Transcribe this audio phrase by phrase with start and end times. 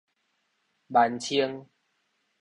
[0.89, 1.69] 閩清